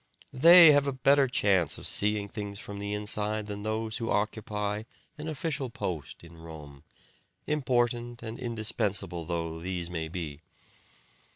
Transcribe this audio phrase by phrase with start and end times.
[0.33, 4.81] They have a better chance of seeing things from the inside than those who occupy
[5.15, 6.83] an official post in Rome,
[7.45, 10.41] important and indispensable though these may be.